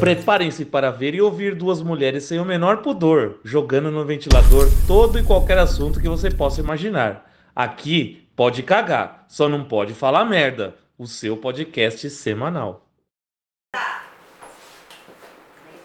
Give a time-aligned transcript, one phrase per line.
[0.00, 5.18] Preparem-se para ver e ouvir duas mulheres sem o menor pudor, jogando no ventilador todo
[5.18, 7.30] e qualquer assunto que você possa imaginar.
[7.54, 10.76] Aqui pode cagar, só não pode falar merda.
[10.98, 12.86] O seu podcast semanal.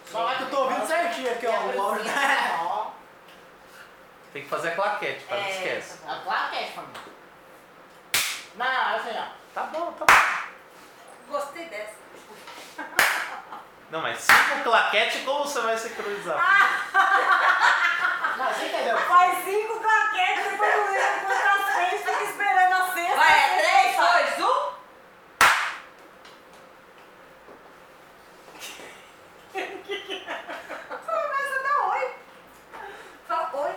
[0.06, 1.52] Falar que eu tô ouvindo certinho aqui, ó.
[1.78, 2.04] o áudio.
[4.34, 5.36] Tem que fazer a claquete, É.
[5.42, 6.00] não esquece.
[6.08, 7.02] A claquete, família.
[8.58, 9.26] Não, assim, ó.
[9.54, 11.34] Tá bom, tá bom.
[11.38, 12.00] Gostei dessa.
[13.92, 16.38] Não, mas cinco claquete, como você vai sincronizar?
[18.38, 18.98] Não, você entendeu?
[19.00, 23.16] Faz cinco claquetes, depois eu levo quantas vezes, fica esperando a sexta.
[23.18, 24.52] Vai, é 3, 2, 1.
[31.06, 32.16] Começa a dar oi.
[33.28, 33.76] Fala oi.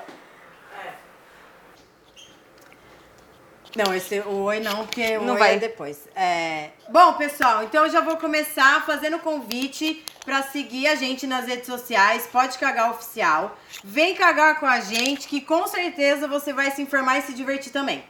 [3.77, 5.55] Não, esse o oi não, porque o Não oi vai.
[5.55, 5.99] é depois.
[6.15, 6.71] É...
[6.89, 11.67] Bom, pessoal, então eu já vou começar fazendo convite pra seguir a gente nas redes
[11.67, 13.59] sociais, pode cagar oficial.
[13.83, 17.73] Vem cagar com a gente, que com certeza você vai se informar e se divertir
[17.73, 18.05] também.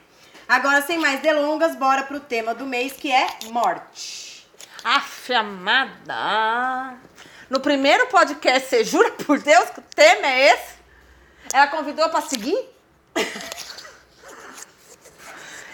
[0.47, 4.47] Agora, sem mais delongas, bora pro tema do mês, que é morte.
[4.83, 6.95] Aff, amada.
[7.49, 10.75] No primeiro podcast, você jura por Deus que o tema é esse?
[11.51, 12.57] Ela convidou pra seguir?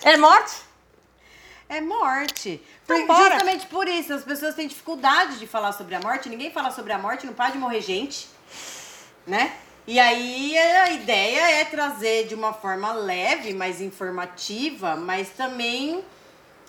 [0.04, 0.56] É morte?
[1.70, 2.62] É morte.
[2.86, 3.32] Por- Então bora.
[3.36, 6.28] justamente por isso, as pessoas têm dificuldade de falar sobre a morte.
[6.30, 8.28] Ninguém fala sobre a morte, não para de morrer gente,
[9.26, 9.54] né?
[9.88, 16.04] E aí a ideia é trazer de uma forma leve, mais informativa, mas também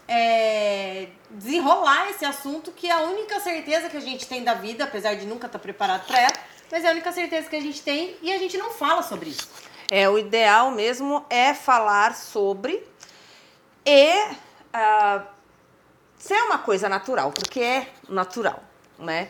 [0.08, 4.84] é, desenrolar esse assunto que é a única certeza que a gente tem da vida,
[4.84, 6.32] apesar de nunca estar preparado para ela,
[6.70, 9.30] mas é a única certeza que a gente tem e a gente não fala sobre
[9.30, 9.48] isso.
[9.90, 12.82] É, o ideal mesmo é falar sobre
[13.84, 14.34] e
[14.72, 15.24] ah,
[16.18, 18.62] ser uma coisa natural, porque é natural,
[18.98, 19.28] né?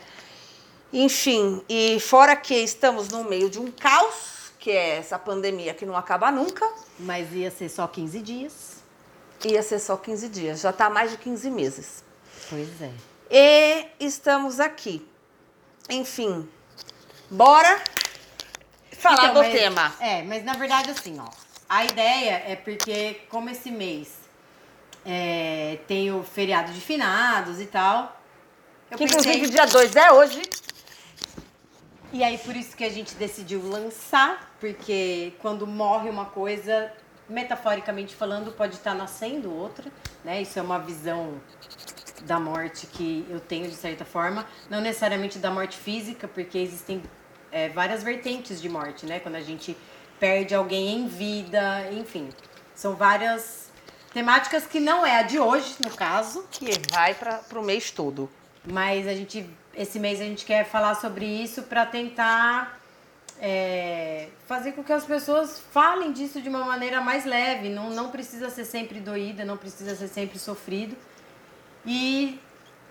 [0.92, 5.86] Enfim, e fora que estamos no meio de um caos, que é essa pandemia que
[5.86, 8.82] não acaba nunca, Mas ia ser só 15 dias.
[9.44, 12.04] ia ser só 15 dias, já está mais de 15 meses.
[12.50, 12.92] Pois é.
[13.30, 15.06] E estamos aqui.
[15.88, 16.46] Enfim,
[17.30, 17.82] bora
[18.98, 19.94] falar Então, do mas- tema.
[19.98, 21.28] É, mas na verdade assim, ó.
[21.68, 24.08] A ideia é porque, como esse mês
[25.04, 28.20] é, tem o feriado de finados e tal.
[28.90, 30.42] Eu Que pensei, inclusive dia 2 é hoje.
[32.12, 36.92] e aí por isso que a gente decidiu lançar, porque quando morre uma coisa,
[37.28, 39.90] metaforicamente falando, pode estar nascendo outra,
[40.24, 40.42] né?
[40.42, 41.40] Isso é uma visão
[42.22, 47.02] da morte que eu tenho de certa forma, não necessariamente da morte física, porque existem
[47.50, 49.18] é, várias vertentes de morte, né?
[49.18, 49.76] Quando a gente
[50.20, 52.28] perde alguém em vida, enfim,
[52.74, 53.61] são várias
[54.12, 58.30] temáticas que não é a de hoje, no caso, Que vai para o mês todo.
[58.64, 62.78] mas a gente esse mês a gente quer falar sobre isso para tentar
[63.40, 67.68] é, fazer com que as pessoas falem disso de uma maneira mais leve.
[67.68, 70.96] Não, não precisa ser sempre doída, não precisa ser sempre sofrido.
[71.84, 72.38] E,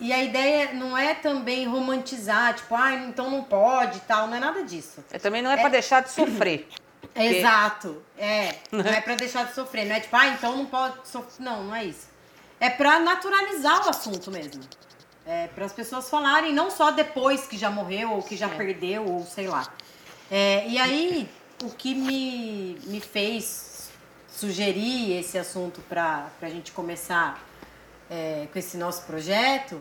[0.00, 4.36] e a ideia não é também romantizar, tipo, ah, então não pode e tal, não
[4.36, 5.02] é nada disso.
[5.10, 6.68] É, também não é, para deixar de sofrer.
[7.02, 8.02] Porque- Exato.
[8.16, 8.56] É.
[8.72, 9.84] Não é pra deixar de sofrer.
[9.86, 11.44] Não é tipo, ah, então não pode sofrer.
[11.44, 12.06] Não, não é isso.
[12.60, 14.62] É pra naturalizar o assunto mesmo.
[15.26, 19.04] É para as pessoas falarem, não só depois que já morreu, ou que já perdeu,
[19.06, 19.66] ou sei lá.
[20.30, 21.28] É, e aí,
[21.62, 23.90] o que me, me fez
[24.28, 27.38] sugerir esse assunto pra, pra gente começar
[28.10, 29.80] é, com esse nosso projeto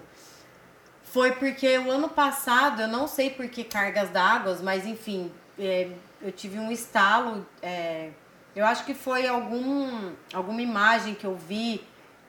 [1.12, 5.32] foi porque o ano passado, eu não sei por que cargas d'água, mas enfim,
[5.66, 5.90] é,
[6.22, 7.46] eu tive um estalo.
[7.62, 8.10] é,
[8.56, 11.82] eu acho que foi algum, alguma imagem que eu vi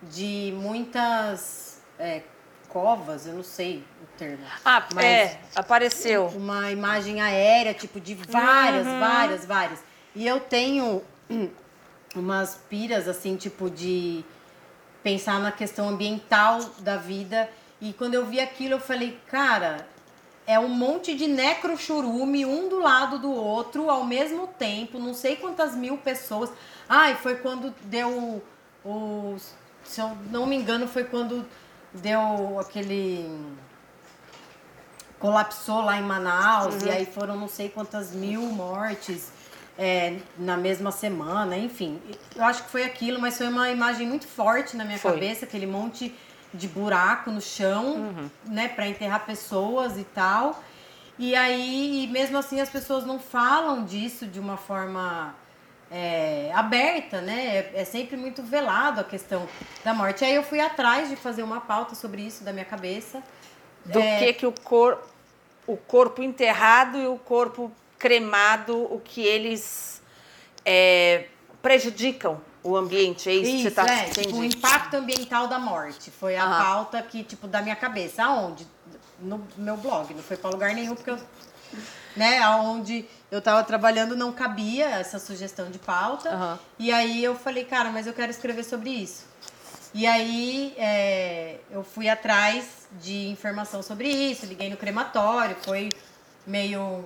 [0.03, 2.23] de muitas é,
[2.69, 4.45] covas, eu não sei o termo.
[4.65, 6.27] Ah, Mas- é, apareceu.
[6.29, 9.81] Uma imagem aérea, tipo, de várias, várias, várias.
[10.15, 11.03] E eu tenho
[12.15, 14.25] umas piras, assim, tipo, de
[15.03, 17.49] pensar na questão ambiental da vida.
[17.81, 19.87] E quando eu vi aquilo, eu falei, cara,
[20.47, 25.37] é um monte de necrochurume, um do lado do outro, ao mesmo tempo, não sei
[25.37, 26.51] quantas mil pessoas.
[26.89, 28.43] Ai, foi quando deu
[28.85, 29.37] o.
[29.85, 31.47] Se eu não me engano, foi quando
[31.93, 33.29] deu aquele
[35.19, 39.31] colapsou lá em Manaus e aí foram não sei quantas mil mortes
[39.79, 42.01] é, na mesma semana, enfim.
[42.35, 45.13] Eu acho que foi aquilo, mas foi uma imagem muito forte na minha Foi.
[45.13, 46.13] cabeça, aquele monte
[46.55, 50.63] de buraco no chão, né, para enterrar pessoas e tal.
[51.19, 55.35] E aí, e mesmo assim, as pessoas não falam disso de uma forma
[55.91, 57.57] é, aberta, né?
[57.57, 59.47] É, é sempre muito velado a questão
[59.85, 60.25] da morte.
[60.25, 63.23] Aí eu fui atrás de fazer uma pauta sobre isso da minha cabeça.
[63.85, 65.07] Do É, que que o corpo...
[65.67, 70.03] o corpo enterrado e o corpo cremado, o que eles
[70.65, 71.27] é,
[71.63, 75.59] prejudicam o ambiente, é isso, que você Isso, tá é, tipo, o impacto ambiental da
[75.59, 76.11] morte.
[76.11, 76.65] Foi a Aham.
[76.65, 78.25] pauta que, tipo, da minha cabeça.
[78.25, 78.67] Aonde?
[79.19, 81.19] No meu blog, não foi pra lugar nenhum, porque eu.
[82.15, 86.29] Né, aonde eu tava trabalhando não cabia essa sugestão de pauta.
[86.29, 86.59] Aham.
[86.79, 89.25] E aí eu falei, cara, mas eu quero escrever sobre isso.
[89.95, 95.91] E aí é, eu fui atrás de informação sobre isso, liguei no crematório, foi
[96.47, 97.05] meio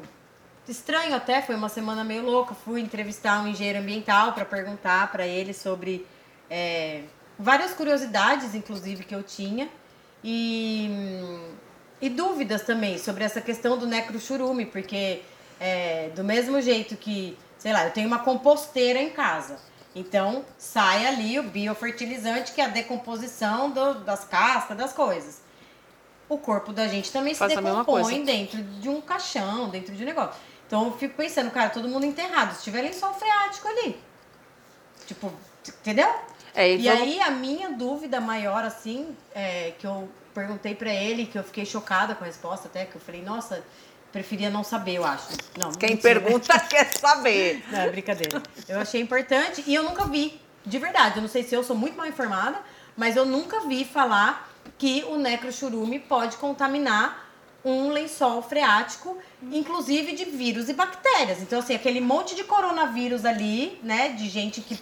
[0.70, 2.54] estranho até, foi uma semana meio louca.
[2.54, 6.06] Fui entrevistar um engenheiro ambiental para perguntar para ele sobre
[6.50, 7.02] é,
[7.38, 9.68] várias curiosidades, inclusive, que eu tinha.
[10.24, 10.90] E,
[12.00, 15.22] e dúvidas também sobre essa questão do necrochurume, porque
[15.60, 19.58] é, do mesmo jeito que, sei lá, eu tenho uma composteira em casa.
[19.94, 25.40] Então, sai ali o biofertilizante, que é a decomposição do- das cascas, das coisas.
[26.28, 30.06] O corpo da gente também Faz se decompõe dentro de um caixão, dentro de um
[30.06, 30.38] negócio.
[30.66, 32.54] Então, eu fico pensando, cara, todo mundo enterrado.
[32.56, 34.00] Se tiver lençol freático ali.
[35.06, 35.32] Tipo,
[35.80, 36.08] entendeu?
[36.54, 40.90] É, e E vamos- aí, a minha dúvida maior, assim, é, que eu perguntei pra
[40.92, 43.62] ele, que eu fiquei chocada com a resposta até, que eu falei, nossa,
[44.12, 45.28] preferia não saber, eu acho.
[45.56, 46.20] Não, Quem mentira.
[46.20, 47.64] pergunta quer saber.
[47.70, 48.42] Não, é brincadeira.
[48.68, 51.16] Eu achei importante e eu nunca vi, de verdade.
[51.16, 52.58] Eu não sei se eu sou muito mal informada,
[52.96, 57.24] mas eu nunca vi falar que o necrochurume pode contaminar
[57.66, 59.18] um lençol freático,
[59.50, 61.42] inclusive de vírus e bactérias.
[61.42, 64.78] Então, assim, aquele monte de coronavírus ali, né, de gente que,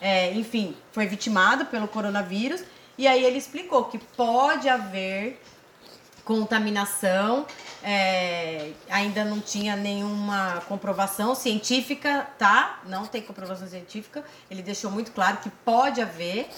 [0.00, 2.64] é, enfim, foi vitimado pelo coronavírus.
[2.98, 5.40] E aí ele explicou que pode haver
[6.24, 7.46] contaminação,
[7.80, 12.80] é, ainda não tinha nenhuma comprovação científica, tá?
[12.86, 14.24] Não tem comprovação científica.
[14.50, 16.48] Ele deixou muito claro que pode haver,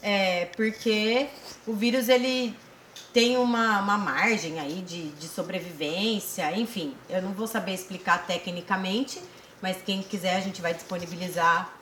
[0.00, 1.28] é, porque
[1.66, 2.56] o vírus ele
[3.12, 6.94] tem uma, uma margem aí de, de sobrevivência, enfim.
[7.08, 9.20] Eu não vou saber explicar tecnicamente,
[9.62, 11.72] mas quem quiser a gente vai disponibilizar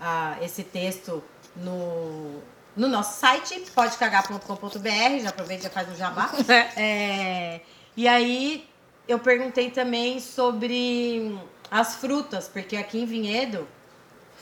[0.00, 1.22] ah, esse texto
[1.56, 2.40] no,
[2.76, 6.30] no nosso site, podecagar.com.br, já aproveita e já faz o jabá.
[6.76, 7.60] É,
[7.96, 8.68] e aí
[9.08, 11.38] eu perguntei também sobre
[11.70, 13.66] as frutas, porque aqui em Vinhedo.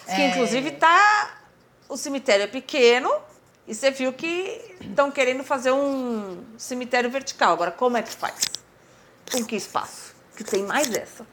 [0.06, 1.40] Que inclusive tá.
[1.88, 3.10] O cemitério é pequeno
[3.66, 7.52] e você viu que estão querendo fazer um cemitério vertical.
[7.52, 8.42] Agora, como é que faz?
[9.32, 10.14] Com que espaço?
[10.36, 11.26] Que tem mais essa.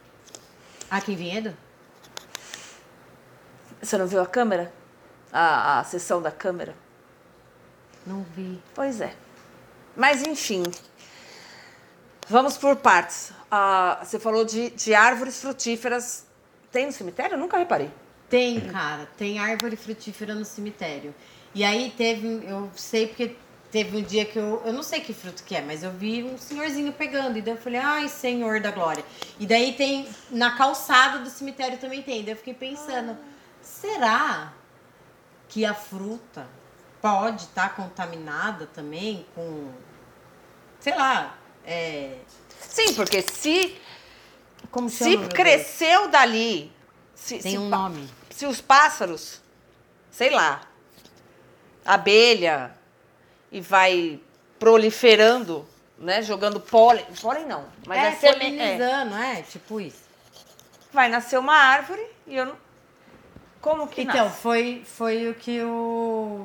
[0.90, 1.56] Aqui em Vinhedo?
[3.82, 4.72] Você não viu a câmera?
[5.32, 6.74] A, a sessão da câmera?
[8.06, 8.62] Não vi.
[8.74, 9.14] Pois é.
[9.96, 10.62] Mas enfim.
[12.28, 13.32] Vamos por partes.
[13.50, 16.26] Ah, você falou de, de árvores frutíferas.
[16.70, 17.34] Tem no cemitério?
[17.34, 17.90] Eu nunca reparei.
[18.28, 21.14] Tem, cara, tem árvore frutífera no cemitério.
[21.54, 23.36] E aí teve, eu sei porque
[23.70, 26.22] teve um dia que eu, eu não sei que fruto que é, mas eu vi
[26.22, 29.04] um senhorzinho pegando, e daí eu falei, ai, Senhor da Glória.
[29.38, 33.16] E daí tem, na calçada do cemitério também tem, daí eu fiquei pensando,
[33.62, 34.52] será
[35.48, 36.46] que a fruta
[37.00, 39.70] pode estar contaminada também com,
[40.80, 42.18] sei lá, é,
[42.60, 43.76] Sim, porque se,
[44.70, 45.32] como chama, se Deus?
[45.32, 46.72] cresceu dali.
[47.14, 48.08] Se, Tem se um nome.
[48.30, 49.40] Se os pássaros,
[50.10, 50.60] sei lá,
[51.84, 52.72] abelha,
[53.50, 54.18] e vai
[54.58, 55.66] proliferando,
[55.98, 56.22] né?
[56.22, 57.04] Jogando pólen.
[57.20, 58.76] Pólen não, mas é, é seme- é.
[58.76, 60.02] polinizando, é, tipo isso.
[60.92, 62.56] vai nascer uma árvore e eu não.
[63.60, 64.40] Como que Então, nasce?
[64.40, 66.44] foi, foi o que o,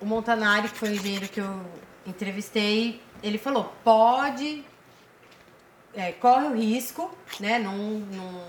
[0.00, 1.60] o Montanari, que foi o engenheiro que eu
[2.06, 4.62] entrevistei, ele falou, pode,
[5.94, 7.58] é, corre o risco, né?
[7.58, 8.42] Não, não,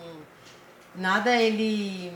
[0.95, 2.11] nada ele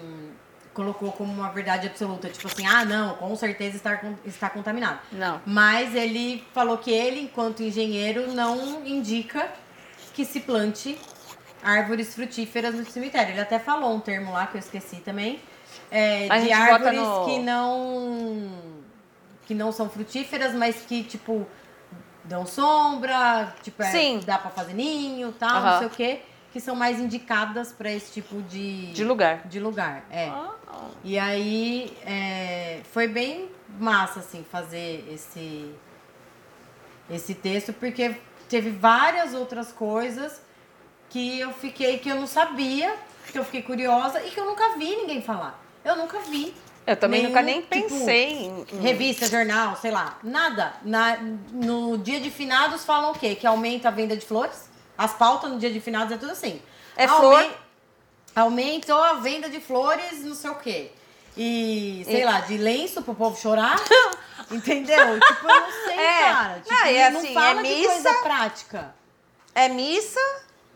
[0.75, 5.00] colocou como uma verdade absoluta, tipo assim, ah, não, com certeza está, está contaminado.
[5.12, 5.41] Não.
[5.46, 9.50] Mas ele falou que ele, enquanto engenheiro, não indica
[10.13, 11.00] que se plante
[11.63, 13.32] árvores frutíferas no cemitério.
[13.34, 15.39] Ele até falou um termo lá que eu esqueci também.
[15.91, 18.50] é, de árvores no- que não
[19.46, 21.46] que não são frutíferas, mas que tipo
[22.24, 23.91] dão sombra, tipo é,
[24.25, 25.72] dá pra fazer ninho, tal, Aham.
[25.72, 26.22] não sei o quê,
[26.56, 29.46] que são mais indicadas pra esse tipo de De lugar.
[29.46, 30.30] de lugar, é.
[30.30, 30.54] Ah,
[31.04, 35.70] E aí é, foi bem massa assim fazer esse
[37.10, 38.16] esse texto porque
[38.48, 40.42] teve várias outras coisas
[41.10, 42.96] que eu fiquei que eu não sabia,
[43.34, 45.62] que eu fiquei curiosa e que eu nunca vi ninguém falar.
[45.84, 46.54] Eu nunca vi.
[46.88, 48.66] Eu também Nenhum, nunca nem tipo, pensei em.
[48.72, 50.74] em- Revista, jornal, sei lá, nada.
[50.84, 51.18] Na,
[51.52, 53.36] no dia de finados falam o quê?
[53.36, 54.64] Que aumenta a venda de flores.
[54.98, 56.62] As pautas no dia de finados é tudo assim.
[56.96, 57.58] É Aumen- flor.
[58.36, 60.92] Aumentou a venda de flores, não sei o quê.
[61.38, 63.78] E, sei E- lá, de lenço pro povo chorar.
[64.52, 65.20] Entendeu?
[65.20, 66.22] Tipo, eu não sei, É.
[66.32, 66.60] cara.
[66.62, 67.90] Tipo, Não, e não assim, fala é de missa.
[67.94, 68.96] coisa prática.
[69.54, 70.20] É missa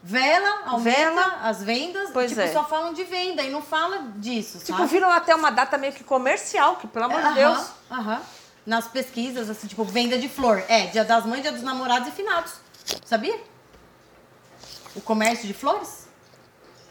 [0.01, 1.39] Vela, aumenta Vela.
[1.43, 2.53] as vendas, Pois tipo, é.
[2.53, 4.89] só falam de venda e não fala disso, Tipo, sabe?
[4.89, 7.67] viram até uma data meio que comercial, que pelo amor de Aham, Deus.
[7.91, 8.21] Aham.
[8.65, 10.63] Nas pesquisas, assim, tipo, venda de flor.
[10.69, 12.53] É, dia das mães, dia dos namorados e finados.
[13.05, 13.37] Sabia?
[14.95, 16.07] O comércio de flores?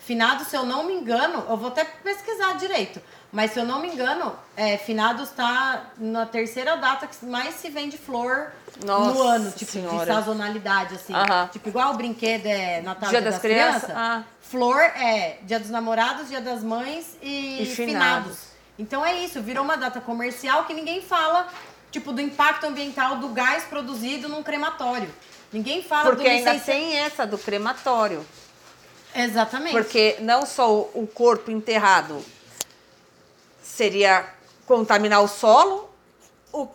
[0.01, 3.01] Finados, se eu não me engano, eu vou até pesquisar direito.
[3.31, 7.69] Mas se eu não me engano, é, finados tá na terceira data que mais se
[7.69, 8.51] vende flor
[8.87, 9.99] Nossa no ano, tipo, Senhora.
[9.99, 11.13] de sazonalidade, assim.
[11.13, 11.49] Aham.
[11.53, 13.97] Tipo, igual o brinquedo é Natal Dia Dia, das das, Crianças, Crianças.
[14.03, 14.25] ah.
[14.41, 17.77] Flor é Dia dos Namorados, Dia das Mães e, E finados.
[17.77, 18.39] finados.
[18.79, 21.49] Então é isso, virou uma data comercial que ninguém fala,
[21.91, 25.13] tipo, do impacto ambiental do gás produzido num crematório.
[25.53, 28.25] Ninguém fala Porque do ainda licença- tem essa do crematório.
[29.15, 29.73] Exatamente.
[29.73, 32.23] Porque não só o corpo enterrado
[33.63, 34.27] seria
[34.67, 35.89] contaminar o solo,
[36.53, 36.69] o,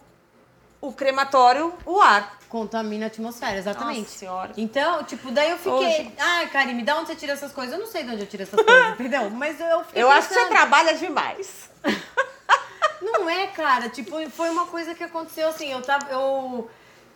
[0.81, 2.39] o crematório, o ar.
[2.49, 4.01] Contamina a atmosfera, exatamente.
[4.01, 4.51] Nossa Senhora.
[4.57, 5.71] Então, tipo, daí eu fiquei.
[5.73, 7.73] Hoje- Ai, Karine, da onde você tira essas coisas?
[7.73, 9.29] Eu não sei de onde eu tiro essas coisas, entendeu?
[9.31, 10.03] Mas eu fiquei.
[10.03, 10.55] Eu acho que você pensando.
[10.55, 11.69] trabalha demais.
[13.01, 13.89] Não é, cara.
[13.89, 15.71] Tipo, foi uma coisa que aconteceu assim.
[15.71, 16.09] Eu tava.
[16.09, 16.69] Eu.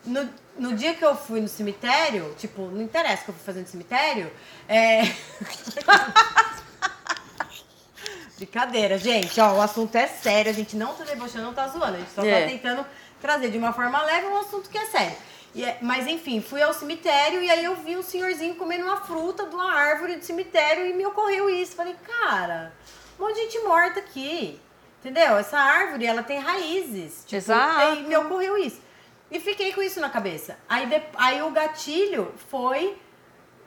[0.08, 3.44] No, no dia que eu fui no cemitério, tipo, não interessa o que eu fui
[3.46, 4.32] fazer no cemitério.
[4.68, 5.02] É.
[8.38, 9.40] Brincadeira, gente.
[9.42, 10.52] Ó, o assunto é sério.
[10.52, 11.96] A gente não tá debochando, não tá zoando.
[11.96, 12.42] A gente só É.
[12.42, 12.86] tá tentando
[13.20, 15.16] trazer de uma forma leve um assunto que é sério.
[15.56, 18.98] E é- mas enfim, fui ao cemitério e aí eu vi um senhorzinho comendo uma
[18.98, 21.76] fruta de uma árvore do cemitério e me ocorreu isso.
[21.76, 22.72] Falei, cara,
[23.20, 24.60] um monte de gente morta aqui.
[25.00, 25.38] Entendeu?
[25.38, 27.24] Essa árvore, ela tem raízes.
[27.26, 27.80] Tipo, Exato.
[27.80, 28.82] Aí me ocorreu isso.
[29.30, 30.58] E fiquei com isso na cabeça.
[30.70, 32.98] Aí, de- aí o gatilho foi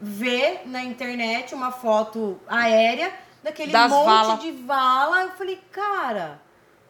[0.00, 3.12] ver na internet uma foto aérea
[3.42, 4.36] daquele Das monte vala.
[4.38, 5.22] de vala.
[5.24, 6.40] Eu falei, cara,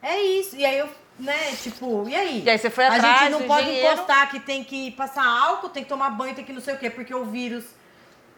[0.00, 0.54] é isso.
[0.56, 2.42] E aí eu, né, tipo, e aí?
[2.44, 3.92] E aí você foi A atrás gente não pode engenheiro.
[3.94, 6.78] encostar que tem que passar álcool, tem que tomar banho, tem que não sei o
[6.78, 7.64] quê, porque o vírus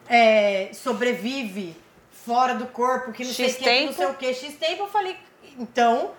[0.09, 1.77] é, sobrevive
[2.11, 4.55] fora do corpo, que não sei o X quê, que não sei o quê, X
[4.57, 4.85] tempo.
[4.85, 5.17] Eu falei,
[5.59, 6.13] então,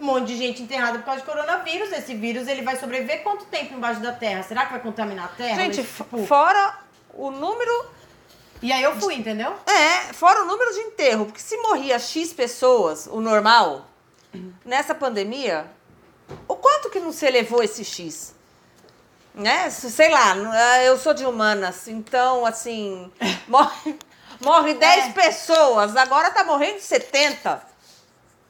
[0.00, 1.92] um monte de gente enterrada por causa de coronavírus.
[1.92, 4.42] Esse vírus, ele vai sobreviver quanto tempo embaixo da terra?
[4.42, 5.56] Será que vai contaminar a terra?
[5.56, 6.78] Gente, Mas, tipo, fora
[7.14, 7.86] o número.
[8.62, 9.54] E aí eu fui, entendeu?
[9.66, 11.26] É, fora o número de enterro.
[11.26, 13.86] Porque se morria X pessoas, o normal,
[14.64, 15.66] nessa pandemia,
[16.46, 18.34] o quanto que não se elevou esse X?
[19.34, 19.70] Né?
[19.70, 23.10] Se- Sei lá, ah, eu sou de humanas, então, assim,
[23.48, 23.96] morre,
[24.40, 25.12] morre 10 É.
[25.12, 27.69] pessoas, agora tá morrendo 70.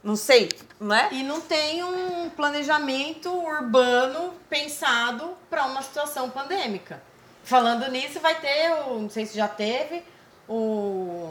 [0.02, 0.48] Não sei,
[0.80, 1.08] né?
[1.12, 7.02] E não tem um planejamento urbano pensado para uma situação pandêmica.
[7.44, 10.02] Falando nisso, vai ter, o, não sei se já teve,
[10.48, 11.30] o.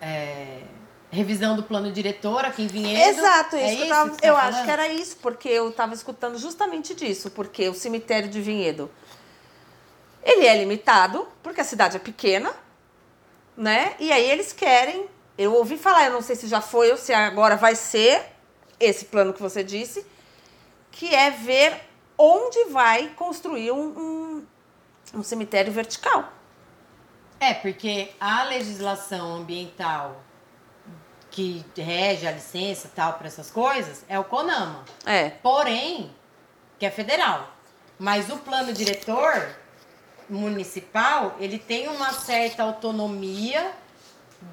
[0.00, 0.62] é,
[1.10, 3.18] revisão do plano diretor aqui em Vinhedo.
[3.18, 4.64] Exato, É isso que eu, isso tava- tá eu acho falando?
[4.64, 8.90] que era isso, porque eu tava escutando justamente disso, porque o cemitério de Vinhedo,
[10.22, 12.52] ele é limitado, porque a cidade é pequena,
[13.56, 13.94] né?
[13.98, 15.06] E aí eles querem,
[15.40, 18.26] eu ouvi falar, eu não sei se já foi ou se agora vai ser
[18.78, 20.06] esse plano que você disse,
[20.92, 21.80] que é ver
[22.18, 24.46] onde vai construir um, um,
[25.14, 26.30] um cemitério vertical.
[27.40, 30.22] É, porque a legislação ambiental
[31.30, 34.84] que rege a licença e tal para essas coisas é o CONAMA.
[35.06, 36.14] É, Porém,
[36.78, 37.48] que é federal.
[37.98, 39.56] Mas o plano diretor
[40.28, 43.72] municipal, ele tem uma certa autonomia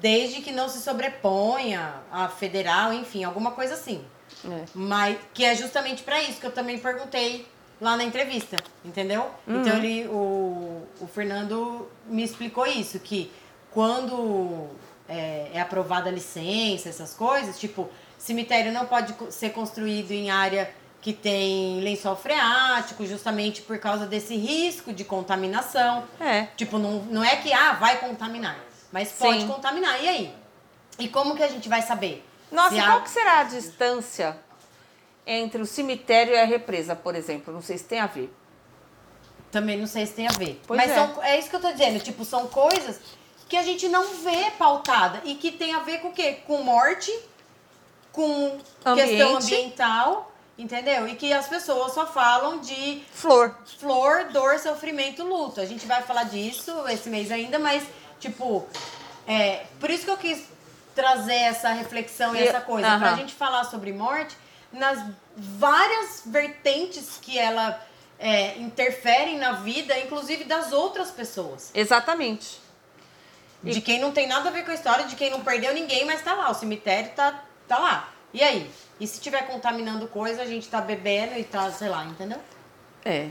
[0.00, 4.04] desde que não se sobreponha a federal, enfim, alguma coisa assim.
[4.44, 4.64] é.
[4.74, 7.46] Mas que é justamente para isso que eu também perguntei
[7.80, 9.30] lá na entrevista, entendeu?
[9.46, 13.30] Então ele, o, o Fernando me explicou isso, que
[13.70, 14.66] quando
[15.08, 20.70] é, é aprovada a licença, essas coisas, tipo, cemitério não pode ser construído em área
[21.00, 26.04] que tem lençol freático, justamente por causa desse risco de contaminação.
[26.20, 26.48] É.
[26.56, 28.58] Tipo, não, não é que, ah, vai contaminar,
[28.92, 29.48] mas pode Sim.
[29.48, 30.02] contaminar.
[30.02, 30.34] E aí?
[30.98, 32.24] E como que a gente vai saber?
[32.50, 34.38] Nossa, Se e qual que será a distância
[35.26, 37.52] entre o cemitério e a represa, por exemplo?
[37.52, 38.34] Não sei se tem a ver.
[39.50, 40.60] Também não sei se tem a ver.
[40.66, 40.94] Pois Mas é.
[40.94, 42.00] são, é isso que eu tô dizendo.
[42.00, 43.00] Tipo, são coisas
[43.48, 45.22] que a gente não vê pautada.
[45.24, 46.40] E que tem a ver com o quê?
[46.46, 47.10] Com morte,
[48.12, 48.58] com
[48.94, 49.44] questão Ambiente.
[49.54, 51.08] ambiental, entendeu?
[51.08, 53.54] E que as pessoas só falam de Flor.
[53.78, 55.60] flor, dor, sofrimento, luto.
[55.60, 57.82] A gente vai falar disso esse mês ainda, mas,
[58.20, 58.66] tipo,
[59.26, 60.44] é, por isso que eu quis
[60.94, 62.86] trazer essa reflexão e E- essa coisa.
[62.88, 62.98] aham.
[63.00, 64.36] Pra gente falar sobre morte
[64.72, 64.98] nas
[65.36, 67.80] várias vertentes que ela
[68.18, 71.70] é, interferem na vida, inclusive das outras pessoas.
[71.74, 72.60] Exatamente.
[73.62, 76.04] De quem não tem nada a ver com a história, de quem não perdeu ninguém,
[76.04, 76.50] mas tá lá.
[76.50, 78.08] O cemitério tá, tá lá.
[78.32, 78.70] E aí?
[79.00, 82.38] E se tiver contaminando coisa, a gente tá bebendo e tá, sei lá, entendeu?
[83.04, 83.28] É.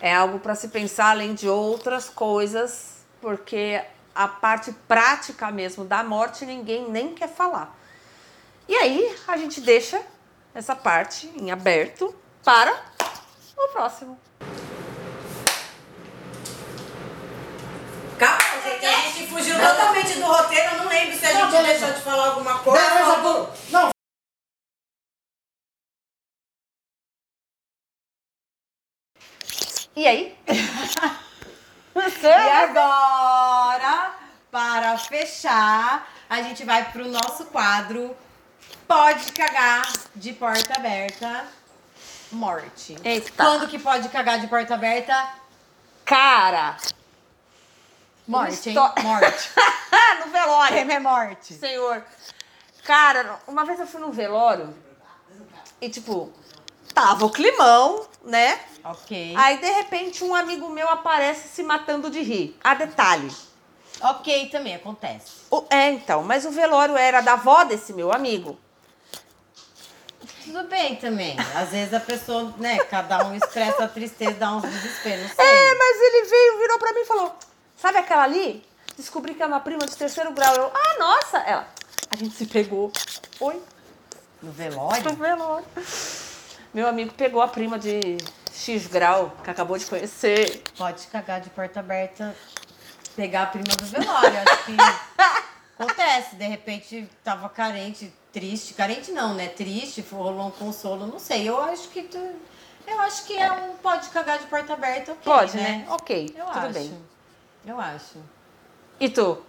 [0.00, 3.82] É algo para se pensar além de outras coisas porque
[4.14, 7.76] a parte prática mesmo da morte ninguém nem quer falar.
[8.68, 10.00] E aí a gente deixa
[10.54, 12.72] essa parte em aberto para
[13.56, 14.18] o próximo.
[18.18, 20.72] Calma, gente, a gente fugiu totalmente do roteiro.
[20.72, 23.16] Eu não lembro se a gente deixou de falar alguma coisa.
[23.16, 23.48] Bruno.
[23.70, 23.90] Não,
[29.96, 30.34] E aí?
[31.94, 34.14] E agora,
[34.50, 38.16] para fechar, a gente vai pro nosso quadro
[38.86, 41.46] Pode cagar de porta aberta.
[42.32, 42.96] Morte.
[43.04, 43.30] Eita.
[43.36, 45.28] Quando que pode cagar de porta aberta?
[46.04, 46.76] Cara,
[48.26, 48.76] Morte, hein?
[49.02, 49.50] Morte.
[50.24, 50.76] no velório.
[50.76, 51.54] É morte.
[51.54, 52.04] Senhor.
[52.84, 54.72] Cara, uma vez eu fui no velório
[55.80, 56.32] e, tipo,
[56.94, 58.60] tava o climão, né?
[58.84, 59.34] Ok.
[59.36, 62.56] Aí, de repente, um amigo meu aparece se matando de rir.
[62.62, 63.30] A detalhe.
[64.02, 65.30] Ok, também acontece.
[65.50, 68.58] O- é, então, mas o velório era da avó desse meu amigo.
[70.44, 71.36] Tudo bem também.
[71.54, 75.44] Às vezes a pessoa, né, cada um expressa a tristeza, dá uns desesperos, não sei.
[75.44, 77.34] É, mas ele veio, virou pra mim e falou:
[77.76, 78.64] Sabe aquela ali?
[78.96, 80.54] Descobri que é uma prima de terceiro grau.
[80.54, 81.38] Eu, ah, nossa!
[81.38, 81.68] Ela,
[82.10, 82.90] a gente se pegou.
[83.38, 83.54] Oi?
[84.42, 85.14] No No velório?
[85.14, 85.66] velório.
[86.72, 88.16] Meu amigo pegou a prima de
[88.52, 90.62] X grau, que acabou de conhecer.
[90.76, 92.34] Pode cagar de porta aberta,
[93.16, 94.38] pegar a prima do velório.
[94.38, 94.76] Acho que
[95.78, 96.36] acontece.
[96.36, 98.74] De repente tava carente, triste.
[98.74, 99.48] Carente não, né?
[99.48, 101.48] Triste, rolou um consolo, não sei.
[101.48, 102.18] Eu acho que tu.
[102.86, 105.22] Eu acho que é um pode cagar de porta aberta, ok.
[105.24, 105.86] Pode, né?
[105.90, 106.72] Ok, Eu tudo acho.
[106.72, 107.04] bem.
[107.66, 108.18] Eu acho.
[108.98, 109.44] E tu?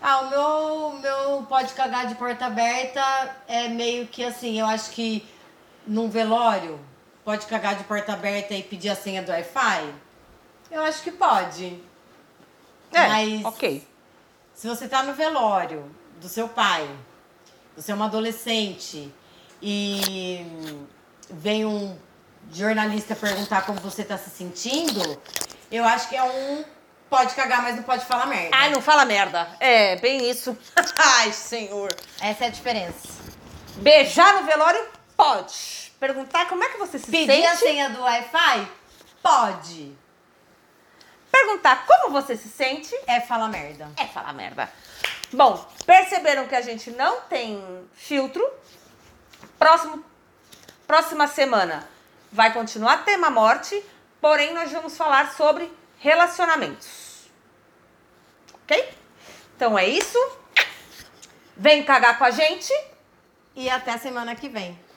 [0.00, 0.42] Ah, o meu,
[0.88, 3.02] o meu pode cagar de porta aberta
[3.46, 5.28] é meio que assim, eu acho que
[5.90, 6.78] num velório
[7.24, 9.92] pode cagar de porta aberta e pedir a senha do Wi-Fi?
[10.70, 11.82] Eu acho que pode.
[12.92, 13.86] É, Mas- ok.
[14.54, 16.88] Se você tá no velório do seu pai,
[17.76, 19.12] você é uma adolescente
[19.60, 20.46] e
[21.28, 21.98] vem um
[22.52, 25.20] jornalista perguntar como você tá se sentindo,
[25.72, 26.64] eu acho que é um
[27.08, 28.56] pode cagar, mas não pode falar merda.
[28.56, 29.48] Ai, não fala merda.
[29.58, 30.56] É, bem isso.
[30.96, 31.92] Ai, senhor.
[32.20, 33.08] Essa é a diferença.
[33.76, 34.99] Beijar no velório?
[35.20, 35.92] Pode.
[36.00, 37.58] Perguntar como é que você se Pedir a sente?
[37.58, 38.68] senha do Wi-Fi?
[39.22, 39.94] Pode.
[41.30, 42.98] Perguntar como você se sente?
[43.06, 43.90] É falar merda.
[43.98, 44.72] É falar merda.
[45.30, 48.42] Bom, perceberam que a gente não tem filtro.
[49.58, 50.02] Próximo,
[50.86, 51.86] próxima semana
[52.32, 53.84] vai continuar tema morte,
[54.22, 57.28] porém nós vamos falar sobre relacionamentos.
[58.54, 58.94] Ok?
[59.54, 60.18] Então é isso.
[61.54, 62.72] Vem cagar com a gente.
[63.54, 64.89] E até semana que vem.